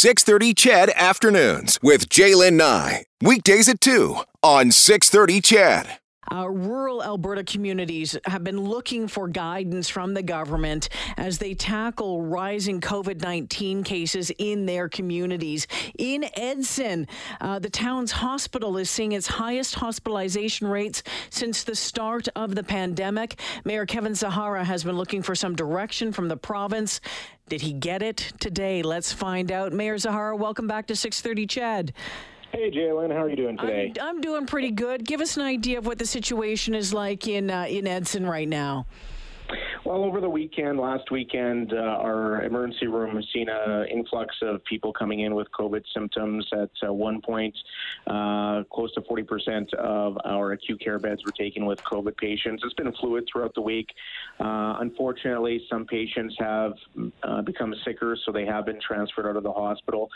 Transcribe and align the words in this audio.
630 0.00 0.54
CHED 0.54 0.90
Afternoons 0.96 1.78
with 1.82 2.08
Jaylen 2.08 2.54
Nye. 2.54 3.04
Weekdays 3.20 3.68
at 3.68 3.82
2 3.82 4.16
on 4.42 4.70
630 4.70 5.42
CHED. 5.42 5.98
Uh, 6.32 6.48
rural 6.48 7.02
Alberta 7.02 7.42
communities 7.42 8.16
have 8.24 8.44
been 8.44 8.60
looking 8.60 9.08
for 9.08 9.26
guidance 9.26 9.90
from 9.90 10.14
the 10.14 10.22
government 10.22 10.88
as 11.16 11.38
they 11.38 11.54
tackle 11.54 12.22
rising 12.22 12.80
COVID 12.80 13.20
19 13.20 13.82
cases 13.82 14.30
in 14.38 14.64
their 14.64 14.88
communities. 14.88 15.66
In 15.98 16.24
Edson, 16.34 17.06
uh, 17.40 17.58
the 17.58 17.68
town's 17.68 18.12
hospital 18.12 18.78
is 18.78 18.88
seeing 18.88 19.12
its 19.12 19.26
highest 19.26 19.74
hospitalization 19.74 20.68
rates 20.68 21.02
since 21.30 21.64
the 21.64 21.74
start 21.74 22.26
of 22.36 22.54
the 22.54 22.62
pandemic. 22.62 23.38
Mayor 23.64 23.84
Kevin 23.84 24.14
Zahara 24.14 24.64
has 24.64 24.84
been 24.84 24.96
looking 24.96 25.22
for 25.22 25.34
some 25.34 25.54
direction 25.54 26.12
from 26.12 26.28
the 26.28 26.36
province. 26.36 27.00
Did 27.50 27.62
he 27.62 27.72
get 27.72 28.00
it 28.00 28.32
today? 28.38 28.80
Let's 28.80 29.12
find 29.12 29.50
out. 29.50 29.72
Mayor 29.72 29.98
Zahara, 29.98 30.36
welcome 30.36 30.68
back 30.68 30.86
to 30.86 30.94
630 30.94 31.48
CHED. 31.48 31.92
Hey, 32.52 32.70
Jalen, 32.70 33.10
how 33.10 33.24
are 33.24 33.28
you 33.28 33.34
doing 33.34 33.56
today? 33.56 33.92
I'm, 34.00 34.08
I'm, 34.08 34.20
doing 34.20 34.46
pretty 34.46 34.70
good. 34.70 35.04
Give 35.04 35.20
us 35.20 35.36
an 35.36 35.42
idea 35.42 35.78
of 35.78 35.84
what 35.84 35.98
the 35.98 36.06
situation 36.06 36.76
is 36.76 36.94
like 36.94 37.26
in 37.26 37.50
uh, 37.50 37.66
in 37.68 37.88
Edson 37.88 38.24
right 38.24 38.48
now. 38.48 38.86
Well, 39.90 40.04
over 40.04 40.20
the 40.20 40.30
weekend, 40.30 40.78
last 40.78 41.10
weekend, 41.10 41.72
uh, 41.72 41.78
our 41.78 42.44
emergency 42.44 42.86
room 42.86 43.16
has 43.16 43.26
seen 43.32 43.48
an 43.48 43.88
influx 43.88 44.36
of 44.40 44.64
people 44.64 44.92
coming 44.92 45.18
in 45.18 45.34
with 45.34 45.48
COVID 45.50 45.82
symptoms. 45.92 46.48
At 46.52 46.70
uh, 46.88 46.92
one 46.92 47.20
point, 47.20 47.56
uh, 48.06 48.62
close 48.72 48.94
to 48.94 49.00
40% 49.00 49.74
of 49.74 50.16
our 50.24 50.52
acute 50.52 50.80
care 50.80 51.00
beds 51.00 51.24
were 51.24 51.32
taken 51.32 51.66
with 51.66 51.82
COVID 51.82 52.16
patients. 52.18 52.62
It's 52.64 52.74
been 52.74 52.92
fluid 53.00 53.24
throughout 53.32 53.52
the 53.56 53.62
week. 53.62 53.88
Uh, 54.38 54.76
unfortunately, 54.78 55.60
some 55.68 55.84
patients 55.86 56.36
have 56.38 56.74
uh, 57.24 57.42
become 57.42 57.74
sicker, 57.84 58.16
so 58.24 58.30
they 58.30 58.46
have 58.46 58.66
been 58.66 58.78
transferred 58.80 59.26
out 59.26 59.34
of 59.34 59.42
the 59.42 59.52
hospital. 59.52 60.08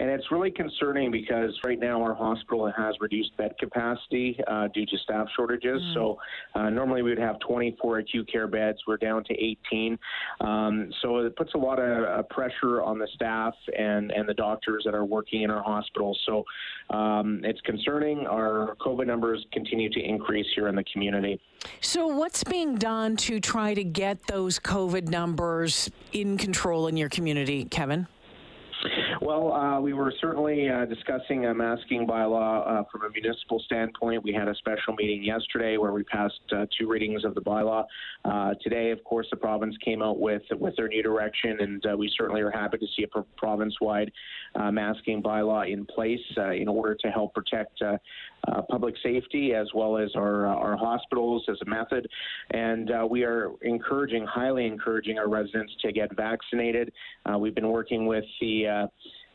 And 0.00 0.10
it's 0.10 0.32
really 0.32 0.50
concerning 0.50 1.12
because 1.12 1.56
right 1.62 1.78
now 1.78 2.02
our 2.02 2.14
hospital 2.14 2.68
has 2.76 2.96
reduced 3.00 3.36
bed 3.36 3.54
capacity 3.60 4.40
uh, 4.48 4.66
due 4.74 4.86
to 4.86 4.98
staff 4.98 5.28
shortages. 5.36 5.80
Mm. 5.80 5.94
So 5.94 6.18
normally 6.56 7.02
we 7.02 7.10
would 7.10 7.20
have 7.20 7.38
24 7.38 7.98
acute 7.98 8.28
care 8.28 8.48
beds. 8.48 8.80
We're 8.88 8.96
down 8.96 9.19
down 9.20 9.36
to 9.36 9.44
18. 9.44 9.98
Um, 10.40 10.92
so 11.02 11.18
it 11.18 11.36
puts 11.36 11.54
a 11.54 11.58
lot 11.58 11.78
of 11.78 12.04
uh, 12.04 12.22
pressure 12.24 12.82
on 12.82 12.98
the 12.98 13.08
staff 13.14 13.54
and, 13.76 14.10
and 14.10 14.28
the 14.28 14.34
doctors 14.34 14.82
that 14.84 14.94
are 14.94 15.04
working 15.04 15.42
in 15.42 15.50
our 15.50 15.62
hospitals. 15.62 16.20
So 16.26 16.44
um, 16.90 17.40
it's 17.44 17.60
concerning. 17.62 18.26
Our 18.26 18.76
COVID 18.80 19.06
numbers 19.06 19.44
continue 19.52 19.90
to 19.90 20.00
increase 20.00 20.46
here 20.54 20.68
in 20.68 20.74
the 20.74 20.84
community. 20.92 21.40
So, 21.82 22.06
what's 22.06 22.42
being 22.42 22.76
done 22.76 23.16
to 23.18 23.38
try 23.38 23.74
to 23.74 23.84
get 23.84 24.26
those 24.26 24.58
COVID 24.58 25.08
numbers 25.08 25.90
in 26.12 26.38
control 26.38 26.86
in 26.86 26.96
your 26.96 27.10
community, 27.10 27.66
Kevin? 27.66 28.06
Well, 29.22 29.52
uh, 29.52 29.78
we 29.82 29.92
were 29.92 30.14
certainly 30.18 30.70
uh, 30.70 30.86
discussing 30.86 31.44
a 31.44 31.52
masking 31.52 32.06
bylaw 32.06 32.66
uh, 32.66 32.84
from 32.90 33.02
a 33.04 33.10
municipal 33.10 33.60
standpoint. 33.66 34.24
We 34.24 34.32
had 34.32 34.48
a 34.48 34.54
special 34.54 34.94
meeting 34.94 35.22
yesterday 35.22 35.76
where 35.76 35.92
we 35.92 36.04
passed 36.04 36.40
uh, 36.52 36.64
two 36.78 36.88
readings 36.88 37.26
of 37.26 37.34
the 37.34 37.42
bylaw. 37.42 37.84
Uh, 38.24 38.54
today, 38.62 38.92
of 38.92 39.04
course, 39.04 39.26
the 39.30 39.36
province 39.36 39.76
came 39.84 40.00
out 40.00 40.18
with 40.18 40.40
with 40.58 40.74
their 40.76 40.88
new 40.88 41.02
direction, 41.02 41.58
and 41.60 41.84
uh, 41.84 41.94
we 41.98 42.10
certainly 42.16 42.40
are 42.40 42.50
happy 42.50 42.78
to 42.78 42.86
see 42.96 43.04
a 43.04 43.22
province-wide 43.36 44.10
masking 44.72 45.22
bylaw 45.22 45.70
in 45.70 45.84
place 45.84 46.18
in 46.54 46.66
order 46.66 46.94
to 46.94 47.08
help 47.08 47.34
protect 47.34 47.82
public 48.70 48.94
safety 49.02 49.52
as 49.52 49.68
well 49.74 49.98
as 49.98 50.10
our 50.16 50.46
our 50.46 50.78
hospitals 50.78 51.44
as 51.50 51.58
a 51.60 51.68
method. 51.68 52.08
And 52.52 52.90
we 53.10 53.24
are 53.24 53.50
encouraging, 53.60 54.24
highly 54.26 54.66
encouraging 54.66 55.18
our 55.18 55.28
residents 55.28 55.74
to 55.82 55.92
get 55.92 56.16
vaccinated. 56.16 56.90
we've 57.38 57.54
been 57.54 57.68
working 57.68 58.06
with 58.06 58.24
the 58.40 58.88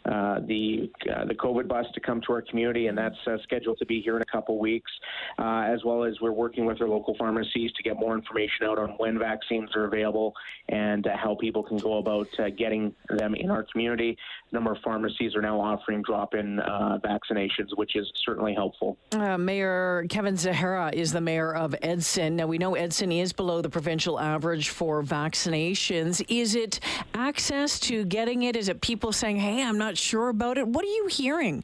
uh, 0.05 0.39
the 0.47 0.91
uh, 1.11 1.25
the 1.25 1.33
COVID 1.33 1.67
bus 1.67 1.85
to 1.93 1.99
come 1.99 2.21
to 2.21 2.33
our 2.33 2.41
community, 2.41 2.87
and 2.87 2.97
that's 2.97 3.15
uh, 3.25 3.37
scheduled 3.43 3.77
to 3.79 3.85
be 3.85 4.01
here 4.01 4.15
in 4.15 4.21
a 4.21 4.25
couple 4.25 4.59
weeks. 4.59 4.91
Uh, 5.39 5.63
as 5.65 5.83
well 5.83 6.03
as 6.03 6.13
we're 6.21 6.31
working 6.31 6.65
with 6.65 6.79
our 6.81 6.87
local 6.87 7.15
pharmacies 7.17 7.71
to 7.73 7.83
get 7.83 7.97
more 7.97 8.15
information 8.15 8.65
out 8.65 8.77
on 8.77 8.89
when 8.97 9.17
vaccines 9.17 9.75
are 9.75 9.85
available 9.85 10.33
and 10.69 11.07
uh, 11.07 11.17
how 11.17 11.35
people 11.35 11.63
can 11.63 11.77
go 11.77 11.97
about 11.97 12.27
getting 12.57 12.93
them 13.09 13.33
in 13.33 13.49
our 13.49 13.65
community. 13.71 14.15
A 14.51 14.55
number 14.55 14.71
of 14.71 14.77
pharmacies 14.83 15.35
are 15.35 15.41
now 15.41 15.59
offering 15.59 16.01
drop-in 16.03 16.57
vaccinations, 17.03 17.75
which 17.75 17.95
is 17.95 18.11
certainly 18.23 18.53
helpful. 18.53 18.97
mayor 19.39 20.05
Kevin 20.09 20.37
Zahara 20.37 20.91
is 20.93 21.11
the 21.11 21.21
mayor 21.21 21.55
of 21.55 21.75
Edson. 21.81 22.35
Now 22.35 22.47
we 22.47 22.57
know 22.57 22.75
Edson 22.75 23.11
is 23.11 23.33
below 23.33 23.61
the 23.61 23.69
provincial 23.69 24.19
average 24.19 24.69
for 24.69 25.03
vaccinations. 25.03 26.23
Is 26.27 26.55
it 26.55 26.79
access 27.13 27.79
to 27.81 28.05
getting 28.05 28.43
it? 28.43 28.55
Is 28.55 28.69
it 28.69 28.81
people 28.81 29.11
saying, 29.11 29.37
"Hey, 29.37 29.63
I'm 29.63 29.77
not 29.77 29.94
sure 29.95 30.29
about 30.29 30.57
it. 30.57 30.67
What 30.67 30.83
are 30.85 30.89
you 30.89 31.07
hearing? 31.07 31.63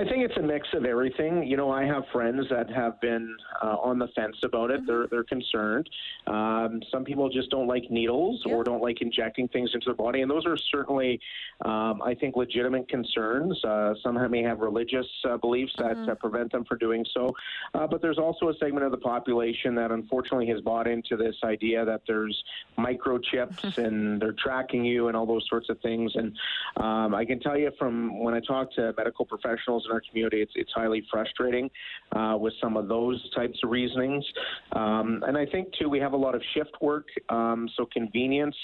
I 0.00 0.04
think 0.04 0.24
it's 0.24 0.36
a 0.38 0.42
mix 0.42 0.66
of 0.72 0.86
everything. 0.86 1.46
You 1.46 1.58
know, 1.58 1.70
I 1.70 1.84
have 1.84 2.04
friends 2.10 2.46
that 2.48 2.70
have 2.70 2.98
been 3.02 3.36
uh, 3.62 3.76
on 3.76 3.98
the 3.98 4.08
fence 4.16 4.36
about 4.42 4.70
it. 4.70 4.78
Mm-hmm. 4.78 4.86
They're 4.86 5.06
they're 5.08 5.24
concerned. 5.24 5.90
Um, 6.26 6.80
some 6.90 7.04
people 7.04 7.28
just 7.28 7.50
don't 7.50 7.66
like 7.66 7.90
needles 7.90 8.42
yeah. 8.46 8.54
or 8.54 8.64
don't 8.64 8.80
like 8.80 9.02
injecting 9.02 9.46
things 9.48 9.72
into 9.74 9.84
their 9.86 9.94
body, 9.94 10.22
and 10.22 10.30
those 10.30 10.46
are 10.46 10.56
certainly, 10.56 11.20
um, 11.66 12.00
I 12.02 12.14
think, 12.18 12.34
legitimate 12.34 12.88
concerns. 12.88 13.62
Uh, 13.62 13.92
some 14.02 14.18
may 14.30 14.42
have 14.42 14.60
religious 14.60 15.06
uh, 15.28 15.36
beliefs 15.36 15.74
that 15.76 15.96
mm-hmm. 15.96 16.14
prevent 16.14 16.50
them 16.52 16.64
from 16.64 16.78
doing 16.78 17.04
so, 17.12 17.34
uh, 17.74 17.86
but 17.86 18.00
there's 18.00 18.18
also 18.18 18.48
a 18.48 18.54
segment 18.54 18.86
of 18.86 18.92
the 18.92 18.98
population 18.98 19.74
that 19.74 19.90
unfortunately 19.90 20.46
has 20.46 20.62
bought 20.62 20.86
into 20.86 21.16
this 21.16 21.36
idea 21.44 21.84
that 21.84 22.00
there's 22.06 22.42
microchips 22.78 23.60
mm-hmm. 23.60 23.80
and 23.80 24.22
they're 24.22 24.32
tracking 24.32 24.82
you 24.82 25.08
and 25.08 25.16
all 25.16 25.26
those 25.26 25.46
sorts 25.48 25.68
of 25.68 25.78
things. 25.80 26.12
And 26.14 26.34
um, 26.78 27.14
I 27.14 27.26
can 27.26 27.38
tell 27.38 27.58
you 27.58 27.70
from 27.78 28.22
when 28.22 28.32
I 28.32 28.40
talk 28.40 28.72
to 28.74 28.94
medical 28.96 29.26
professionals 29.26 29.86
in 29.90 29.94
our 29.94 30.02
community, 30.08 30.40
it's, 30.40 30.52
it's 30.54 30.72
highly 30.72 31.06
frustrating 31.10 31.70
uh, 32.12 32.36
with 32.38 32.54
some 32.60 32.76
of 32.76 32.88
those 32.88 33.18
types 33.34 33.58
of 33.64 33.70
reasonings. 33.70 34.24
Um, 34.72 35.22
and 35.26 35.36
I 35.36 35.46
think, 35.46 35.68
too, 35.78 35.88
we 35.88 35.98
have 35.98 36.12
a 36.12 36.16
lot 36.16 36.34
of 36.34 36.42
shift 36.54 36.70
work, 36.80 37.06
um, 37.28 37.68
so 37.76 37.86
convenience. 37.92 38.56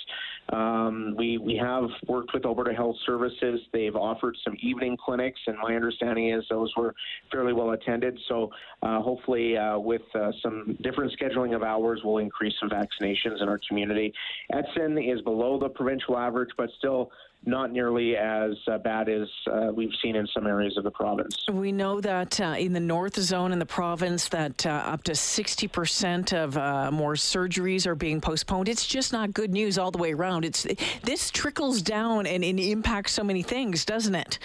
Um, 0.53 1.15
we, 1.19 1.39
we 1.39 1.57
have 1.57 1.85
worked 2.07 2.33
with 2.33 2.45
Alberta 2.45 2.73
Health 2.73 2.97
Services. 3.05 3.61
They've 3.73 3.97
offered 3.97 4.37
some 4.45 4.57
evening 4.61 4.97
clinics, 5.05 5.41
and 5.47 5.57
my 5.59 5.75
understanding 5.75 6.31
is 6.31 6.45
those 6.49 6.73
were 6.77 6.95
fairly 7.31 7.53
well 7.53 7.71
attended. 7.71 8.19
So 8.29 8.51
uh, 8.83 9.01
hopefully, 9.01 9.57
uh, 9.57 9.79
with 9.79 10.03
uh, 10.15 10.31
some 10.43 10.79
different 10.83 11.13
scheduling 11.19 11.55
of 11.55 11.63
hours, 11.63 12.01
we'll 12.05 12.19
increase 12.19 12.55
some 12.61 12.71
vaccinations 12.71 13.43
in 13.43 13.49
our 13.49 13.61
community. 13.69 14.13
Edson 14.53 14.99
is 14.99 15.21
below 15.23 15.59
the 15.59 15.69
provincial 15.69 16.17
average, 16.17 16.51
but 16.57 16.69
still 16.79 17.11
not 17.47 17.71
nearly 17.71 18.17
as 18.17 18.57
uh, 18.71 18.79
bad 18.79 19.09
as 19.09 19.29
uh, 19.51 19.71
we've 19.73 19.93
seen 20.03 20.17
in 20.17 20.27
some 20.35 20.47
areas 20.47 20.77
of 20.77 20.85
the 20.85 20.91
province. 20.91 21.37
We 21.51 21.73
know 21.73 22.01
that 22.01 22.41
uh, 22.41 22.57
in 22.59 22.73
the 22.73 22.81
north 22.81 23.19
zone 23.19 23.53
in 23.53 23.59
the 23.59 23.67
province 23.67 24.29
that 24.29 24.67
uh, 24.67 24.71
up 24.71 25.05
to 25.05 25.13
60% 25.13 26.33
of 26.33 26.57
uh, 26.57 26.91
more 26.91 27.15
surgeries 27.15 27.87
are 27.87 27.95
being 27.95 28.21
postponed. 28.21 28.69
It's 28.69 28.87
just 28.87 29.13
not 29.13 29.33
good 29.33 29.53
news 29.53 29.79
all 29.79 29.91
the 29.91 29.99
way 29.99 30.13
around. 30.13 30.45
It's 30.45 30.67
this 31.03 31.31
trickles 31.31 31.83
down 31.83 32.27
and, 32.27 32.45
and 32.45 32.59
impacts 32.59 33.13
so 33.13 33.23
many 33.23 33.43
things, 33.43 33.85
doesn't 33.85 34.15
it? 34.15 34.39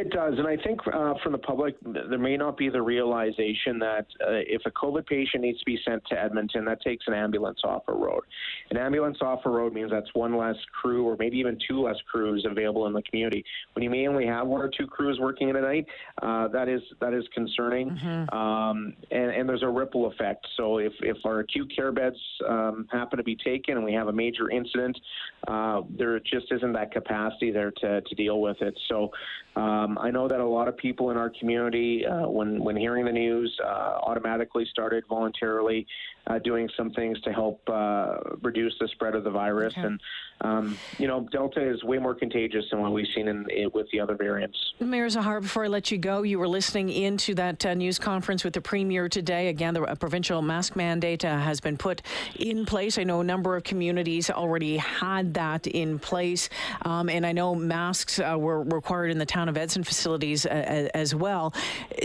It 0.00 0.08
does, 0.08 0.38
and 0.38 0.46
I 0.46 0.56
think 0.56 0.80
uh, 0.86 1.12
from 1.22 1.32
the 1.32 1.38
public, 1.38 1.76
there 1.84 2.18
may 2.18 2.34
not 2.34 2.56
be 2.56 2.70
the 2.70 2.80
realization 2.80 3.78
that 3.80 4.06
uh, 4.26 4.40
if 4.48 4.62
a 4.64 4.70
COVID 4.70 5.04
patient 5.04 5.42
needs 5.42 5.58
to 5.58 5.64
be 5.66 5.78
sent 5.86 6.02
to 6.06 6.18
Edmonton, 6.18 6.64
that 6.64 6.80
takes 6.80 7.04
an 7.06 7.12
ambulance 7.12 7.60
off 7.64 7.82
a 7.86 7.92
road. 7.92 8.22
An 8.70 8.78
ambulance 8.78 9.18
off 9.20 9.40
a 9.44 9.50
road 9.50 9.74
means 9.74 9.90
that's 9.90 10.08
one 10.14 10.38
less 10.38 10.56
crew, 10.80 11.06
or 11.06 11.16
maybe 11.18 11.36
even 11.36 11.58
two 11.68 11.82
less 11.82 11.96
crews 12.10 12.46
available 12.50 12.86
in 12.86 12.94
the 12.94 13.02
community. 13.02 13.44
When 13.74 13.82
you 13.82 13.90
may 13.90 14.08
only 14.08 14.24
have 14.24 14.46
one 14.46 14.62
or 14.62 14.70
two 14.74 14.86
crews 14.86 15.18
working 15.20 15.50
in 15.50 15.56
a 15.56 15.60
night, 15.60 15.84
uh, 16.22 16.48
that 16.48 16.66
is 16.70 16.80
that 17.02 17.12
is 17.12 17.24
concerning, 17.34 17.90
mm-hmm. 17.90 18.34
um, 18.34 18.94
and, 19.10 19.30
and, 19.32 19.46
there's 19.46 19.62
a 19.62 19.68
ripple 19.68 20.06
effect. 20.06 20.46
So 20.56 20.78
if 20.78 20.94
if 21.00 21.18
our 21.26 21.40
acute 21.40 21.70
care 21.76 21.92
beds 21.92 22.16
um, 22.48 22.88
happen 22.90 23.18
to 23.18 23.22
be 23.22 23.36
taken 23.36 23.76
and 23.76 23.84
we 23.84 23.92
have 23.92 24.08
a 24.08 24.14
major 24.14 24.48
incident, 24.48 24.98
uh, 25.46 25.82
there 25.90 26.18
just 26.20 26.50
isn't 26.50 26.72
that 26.72 26.90
capacity 26.90 27.50
there 27.50 27.70
to 27.82 28.00
to 28.00 28.14
deal 28.14 28.40
with 28.40 28.62
it. 28.62 28.78
So. 28.88 29.10
Um, 29.56 29.89
um, 29.90 29.98
I 29.98 30.10
know 30.10 30.28
that 30.28 30.40
a 30.40 30.46
lot 30.46 30.68
of 30.68 30.76
people 30.76 31.10
in 31.10 31.16
our 31.16 31.30
community, 31.30 32.06
uh, 32.06 32.28
when 32.28 32.62
when 32.62 32.76
hearing 32.76 33.04
the 33.04 33.12
news, 33.12 33.56
uh, 33.62 33.98
automatically 34.02 34.66
started 34.70 35.04
voluntarily 35.08 35.86
uh, 36.26 36.38
doing 36.38 36.68
some 36.76 36.92
things 36.92 37.20
to 37.22 37.32
help 37.32 37.60
uh, 37.68 38.18
reduce 38.42 38.74
the 38.78 38.88
spread 38.88 39.14
of 39.14 39.24
the 39.24 39.30
virus. 39.30 39.74
Okay. 39.76 39.86
And 39.86 40.00
um, 40.42 40.78
you 40.98 41.06
know, 41.06 41.28
Delta 41.32 41.60
is 41.60 41.82
way 41.84 41.98
more 41.98 42.14
contagious 42.14 42.64
than 42.70 42.80
what 42.80 42.92
we've 42.92 43.06
seen 43.14 43.28
in, 43.28 43.46
in 43.50 43.70
with 43.74 43.86
the 43.92 44.00
other 44.00 44.14
variants. 44.14 44.56
Mayor 44.80 45.08
Zahara, 45.08 45.42
before 45.42 45.64
I 45.64 45.68
let 45.68 45.90
you 45.90 45.98
go, 45.98 46.22
you 46.22 46.38
were 46.38 46.48
listening 46.48 46.88
into 46.88 47.34
that 47.34 47.64
uh, 47.66 47.74
news 47.74 47.98
conference 47.98 48.42
with 48.42 48.54
the 48.54 48.60
premier 48.60 49.08
today. 49.08 49.48
Again, 49.48 49.74
the 49.74 49.82
provincial 49.96 50.40
mask 50.40 50.76
mandate 50.76 51.24
uh, 51.24 51.38
has 51.38 51.60
been 51.60 51.76
put 51.76 52.00
in 52.36 52.64
place. 52.64 52.96
I 52.96 53.04
know 53.04 53.20
a 53.20 53.24
number 53.24 53.54
of 53.56 53.64
communities 53.64 54.30
already 54.30 54.78
had 54.78 55.34
that 55.34 55.66
in 55.66 55.98
place, 55.98 56.48
um, 56.82 57.08
and 57.10 57.26
I 57.26 57.32
know 57.32 57.54
masks 57.54 58.18
uh, 58.18 58.36
were 58.38 58.62
required 58.62 59.10
in 59.10 59.18
the 59.18 59.26
town 59.26 59.48
of 59.48 59.58
Edson 59.58 59.79
facilities 59.84 60.46
uh, 60.46 60.88
as 60.94 61.14
well. 61.14 61.52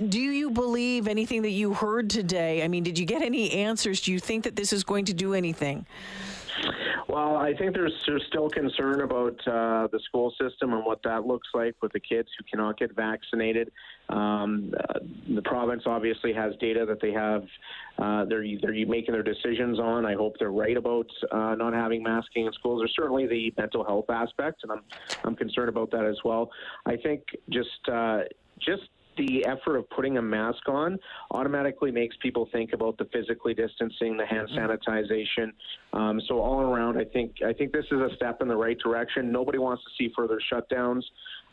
Do 0.09 0.19
you 0.19 0.51
believe 0.51 1.07
anything 1.07 1.41
that 1.43 1.51
you 1.51 1.73
heard 1.73 2.09
today? 2.09 2.63
I 2.63 2.67
mean, 2.67 2.83
did 2.83 2.97
you 2.97 3.05
get 3.05 3.21
any 3.21 3.51
answers? 3.51 4.01
Do 4.01 4.11
you 4.11 4.19
think 4.19 4.43
that 4.43 4.55
this 4.55 4.73
is 4.73 4.83
going 4.83 5.05
to 5.05 5.13
do 5.13 5.33
anything? 5.33 5.85
Well, 7.15 7.37
I 7.37 7.53
think 7.53 7.73
there's, 7.73 7.93
there's 8.05 8.25
still 8.27 8.49
concern 8.49 8.99
about 8.99 9.39
uh, 9.47 9.87
the 9.89 10.01
school 10.03 10.33
system 10.37 10.73
and 10.73 10.83
what 10.85 11.01
that 11.03 11.25
looks 11.25 11.47
like 11.53 11.73
with 11.81 11.93
the 11.93 11.99
kids 12.01 12.27
who 12.37 12.43
cannot 12.43 12.77
get 12.77 12.93
vaccinated. 12.93 13.71
Um, 14.09 14.73
uh, 14.77 14.99
the 15.33 15.41
province 15.41 15.83
obviously 15.85 16.33
has 16.33 16.55
data 16.59 16.85
that 16.85 16.99
they 16.99 17.13
have. 17.13 17.43
Uh, 17.97 18.25
they're 18.25 18.43
they're 18.61 18.85
making 18.85 19.13
their 19.13 19.23
decisions 19.23 19.79
on. 19.79 20.05
I 20.05 20.15
hope 20.15 20.35
they're 20.39 20.51
right 20.51 20.75
about 20.75 21.07
uh, 21.31 21.55
not 21.55 21.73
having 21.73 22.03
masking 22.03 22.47
in 22.47 22.51
schools. 22.51 22.81
There's 22.81 22.93
certainly 22.93 23.27
the 23.27 23.53
mental 23.57 23.85
health 23.85 24.09
aspect, 24.09 24.63
and 24.63 24.73
I'm 24.73 24.81
I'm 25.23 25.37
concerned 25.37 25.69
about 25.69 25.91
that 25.91 26.03
as 26.03 26.17
well. 26.25 26.51
I 26.85 26.97
think 26.97 27.23
just 27.49 27.87
uh, 27.89 28.23
just 28.59 28.89
the 29.17 29.45
effort 29.45 29.77
of 29.77 29.89
putting 29.89 30.17
a 30.17 30.21
mask 30.21 30.67
on 30.67 30.97
automatically 31.31 31.91
makes 31.91 32.15
people 32.17 32.47
think 32.51 32.73
about 32.73 32.97
the 32.97 33.05
physically 33.05 33.53
distancing, 33.53 34.17
the 34.17 34.25
hand 34.25 34.49
mm-hmm. 34.49 34.59
sanitization. 34.59 35.51
Um, 35.93 36.21
so 36.27 36.39
all 36.39 36.61
around, 36.61 36.97
I 36.97 37.05
think 37.05 37.35
I 37.45 37.53
think 37.53 37.71
this 37.71 37.85
is 37.91 37.99
a 37.99 38.09
step 38.15 38.41
in 38.41 38.47
the 38.47 38.55
right 38.57 38.77
direction. 38.77 39.31
Nobody 39.31 39.57
wants 39.57 39.83
to 39.83 39.89
see 39.97 40.11
further 40.15 40.39
shutdowns. 40.51 41.03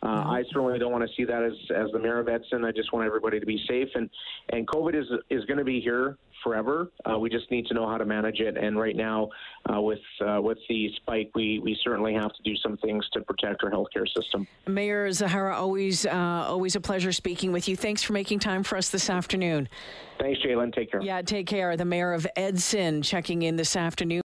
Uh, 0.03 0.09
mm-hmm. 0.09 0.31
I 0.31 0.43
certainly 0.53 0.79
don't 0.79 0.93
want 0.93 1.09
to 1.09 1.15
see 1.17 1.25
that 1.25 1.43
as, 1.43 1.53
as 1.75 1.91
the 1.93 1.99
mayor 1.99 2.19
of 2.19 2.29
Edson. 2.29 2.65
I 2.65 2.73
just 2.73 2.93
want 2.93 3.07
everybody 3.07 3.39
to 3.39 3.47
be 3.47 3.63
safe. 3.69 3.89
And, 3.95 4.11
and 4.51 4.67
COVID 4.67 4.95
is, 4.95 5.07
is 5.31 5.45
going 5.45 5.59
to 5.59 5.65
be 5.65 5.81
here 5.81 6.17
forever. 6.43 6.91
Uh, 7.09 7.19
we 7.19 7.31
just 7.31 7.51
need 7.51 7.67
to 7.67 7.75
know 7.75 7.89
how 7.89 7.97
to 7.97 8.05
manage 8.05 8.41
it. 8.41 8.57
And 8.57 8.79
right 8.79 8.97
now, 8.97 9.29
uh, 9.73 9.81
with 9.81 10.01
uh, 10.27 10.41
with 10.41 10.59
the 10.69 10.91
spike, 10.97 11.31
we, 11.35 11.61
we 11.61 11.79
certainly 11.85 12.15
have 12.15 12.33
to 12.33 12.43
do 12.43 12.57
some 12.57 12.77
things 12.79 13.09
to 13.13 13.21
protect 13.21 13.63
our 13.63 13.71
healthcare 13.71 14.07
system. 14.17 14.47
Mayor 14.67 15.11
Zahara, 15.13 15.57
always 15.57 16.05
uh, 16.05 16.45
always 16.49 16.75
a 16.75 16.81
pleasure 16.81 17.13
speaking 17.13 17.53
with 17.53 17.69
you. 17.69 17.77
Thanks 17.77 18.03
for 18.03 18.13
making 18.13 18.41
time 18.41 18.63
for 18.63 18.77
us 18.77 18.89
this 18.89 19.09
afternoon. 19.09 19.69
Thanks, 20.19 20.41
Jalen. 20.41 20.75
Take 20.75 20.91
care. 20.91 21.03
Yeah, 21.03 21.23
take 21.23 21.47
care. 21.47 21.77
The 21.77 21.85
mayor 21.85 22.13
of 22.13 22.27
Edson 22.37 23.03
checking 23.03 23.43
in 23.43 23.57
this 23.57 23.77
afternoon. 23.77 24.21